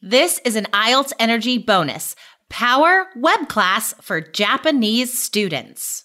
[0.00, 2.14] This is an IELTS Energy bonus.
[2.48, 6.04] Power web class for Japanese students.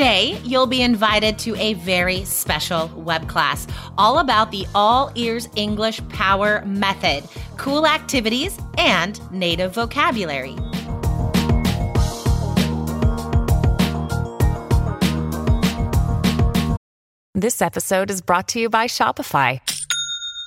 [0.00, 3.66] Today, you'll be invited to a very special web class
[3.98, 7.28] all about the All Ears English Power Method,
[7.58, 10.56] cool activities, and native vocabulary.
[17.34, 19.60] This episode is brought to you by Shopify.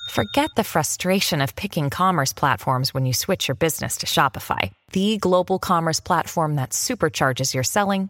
[0.09, 5.17] Forget the frustration of picking commerce platforms when you switch your business to Shopify, the
[5.17, 8.09] global commerce platform that supercharges your selling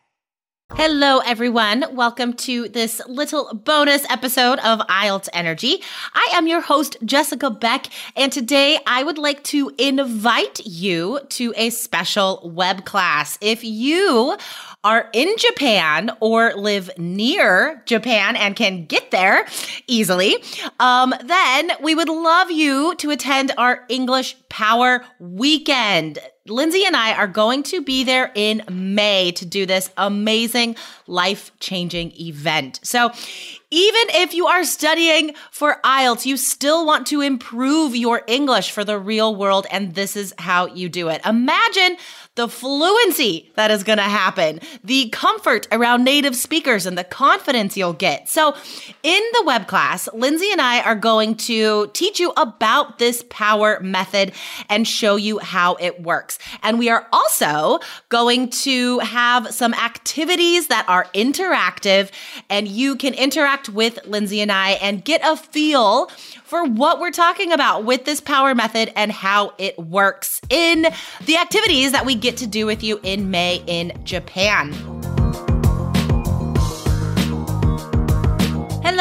[0.75, 1.85] Hello, everyone.
[1.91, 5.81] Welcome to this little bonus episode of IELTS Energy.
[6.13, 11.53] I am your host, Jessica Beck, and today I would like to invite you to
[11.55, 13.37] a special web class.
[13.41, 14.37] If you
[14.83, 19.45] are in Japan or live near Japan and can get there
[19.87, 20.37] easily,
[20.79, 26.19] um, then we would love you to attend our English Power Weekend.
[26.45, 30.75] Lindsay and I are going to be there in May to do this amazing
[31.07, 32.81] life changing event.
[32.83, 33.11] So,
[33.71, 38.83] even if you are studying for IELTS, you still want to improve your English for
[38.83, 41.21] the real world, and this is how you do it.
[41.25, 41.95] Imagine
[42.35, 47.75] the fluency that is going to happen, the comfort around native speakers, and the confidence
[47.75, 48.29] you'll get.
[48.29, 48.55] So,
[49.03, 53.79] in the web class, Lindsay and I are going to teach you about this power
[53.81, 54.31] method
[54.69, 56.39] and show you how it works.
[56.63, 62.11] And we are also going to have some activities that are interactive,
[62.49, 66.07] and you can interact with Lindsay and I and get a feel
[66.43, 70.87] for what we're talking about with this power method and how it works in
[71.25, 75.00] the activities that we get to do with you in May in Japan.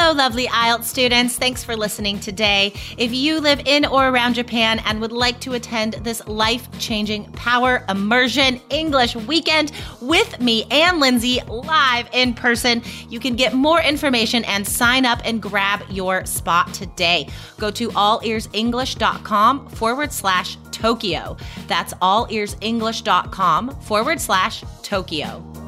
[0.03, 1.37] Hello, lovely IELTS students.
[1.37, 2.73] Thanks for listening today.
[2.97, 7.31] If you live in or around Japan and would like to attend this life changing
[7.33, 13.83] power immersion English weekend with me and Lindsay live in person, you can get more
[13.83, 17.29] information and sign up and grab your spot today.
[17.59, 21.37] Go to allearsenglish.com forward slash Tokyo.
[21.67, 25.60] That's allearsenglish.com forward slash Tokyo.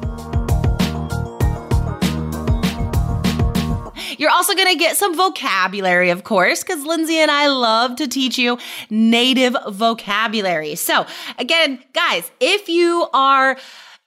[4.23, 8.07] You're also going to get some vocabulary, of course, because Lindsay and I love to
[8.07, 8.57] teach you
[8.89, 10.75] native vocabulary.
[10.75, 11.05] So,
[11.37, 13.57] again, guys, if you are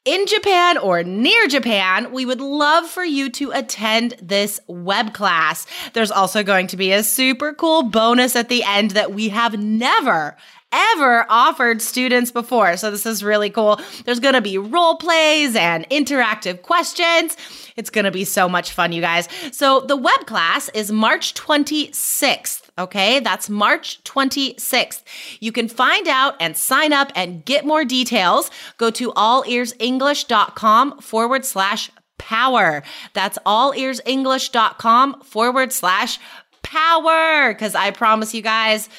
[0.06, 5.66] in Japan or near Japan, we would love for you to attend this web class.
[5.93, 9.59] There's also going to be a super cool bonus at the end that we have
[9.59, 10.34] never
[10.76, 12.76] ever offered students before.
[12.76, 13.81] So this is really cool.
[14.04, 17.37] There's going to be role plays and interactive questions.
[17.76, 19.28] It's going to be so much fun, you guys.
[19.53, 22.62] So the web class is March 26th.
[22.78, 25.03] Okay, that's March 26th.
[25.41, 28.50] You can find out and sign up and get more details.
[28.76, 32.82] Go to allearsenglish.com forward slash power.
[33.14, 36.19] That's allearsenglish.com forward slash
[36.62, 37.54] power.
[37.54, 38.91] Because I promise you guys,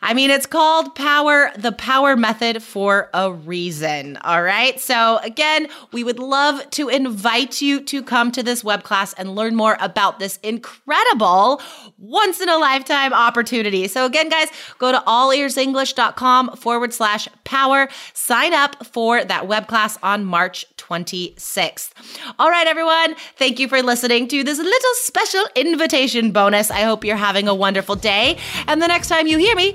[0.00, 4.16] I mean, it's called power, the power method for a reason.
[4.18, 4.80] All right.
[4.80, 9.34] So again, we would love to invite you to come to this web class and
[9.34, 11.60] learn more about this incredible
[11.98, 13.88] once in a lifetime opportunity.
[13.88, 14.48] So again, guys,
[14.78, 17.88] go to allearsenglish.com forward slash power.
[18.14, 21.90] Sign up for that web class on March 26th.
[22.38, 23.14] All right, everyone.
[23.36, 26.70] Thank you for listening to this little special invitation bonus.
[26.70, 28.38] I hope you're having a wonderful day.
[28.66, 29.74] And the next time you hear me,